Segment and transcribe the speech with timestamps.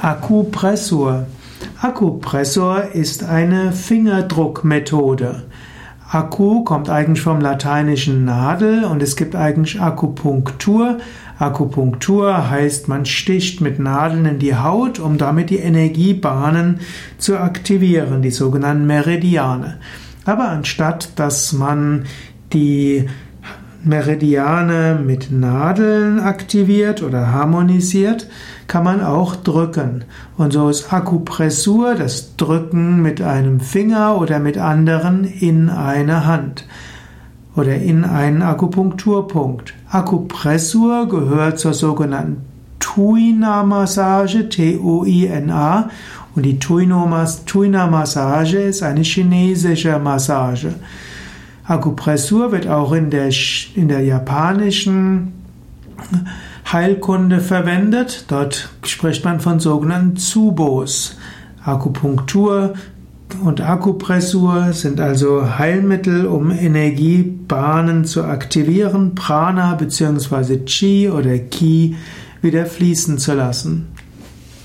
[0.00, 1.26] Akupressur.
[1.80, 5.44] Akupressur ist eine Fingerdruckmethode.
[6.10, 10.98] Akku kommt eigentlich vom lateinischen Nadel und es gibt eigentlich Akupunktur.
[11.38, 16.80] Akupunktur heißt, man sticht mit Nadeln in die Haut, um damit die Energiebahnen
[17.18, 19.78] zu aktivieren, die sogenannten Meridiane.
[20.26, 22.04] Aber anstatt dass man
[22.52, 23.08] die
[23.86, 28.26] Meridiane mit Nadeln aktiviert oder harmonisiert,
[28.66, 30.04] kann man auch drücken.
[30.36, 36.66] Und so ist Akupressur das Drücken mit einem Finger oder mit anderen in eine Hand
[37.54, 39.72] oder in einen Akupunkturpunkt.
[39.88, 42.44] Akupressur gehört zur sogenannten
[42.80, 45.90] Tuina-Massage, T-O-I-N-A,
[46.34, 50.74] und die Tuina-Massage ist eine chinesische Massage.
[51.66, 53.30] Akupressur wird auch in der,
[53.74, 55.32] in der japanischen
[56.70, 58.26] Heilkunde verwendet.
[58.28, 61.16] Dort spricht man von sogenannten Tsubos.
[61.64, 62.74] Akupunktur
[63.42, 70.58] und Akupressur sind also Heilmittel, um Energiebahnen zu aktivieren, Prana bzw.
[70.64, 71.96] Chi oder Ki
[72.42, 73.88] wieder fließen zu lassen.